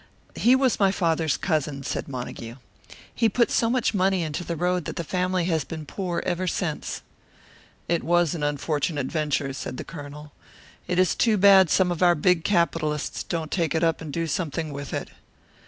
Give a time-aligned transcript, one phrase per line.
[0.35, 2.55] "He was my father's cousin," said Montague.
[3.13, 6.47] "He put so much money into the road that the family has been poor ever
[6.47, 7.03] since."
[7.87, 10.31] "It was an unfortunate venture," said the Colonel.
[10.87, 14.25] "It is too bad some of our big capitalists don't take it up and do
[14.25, 15.11] something with it."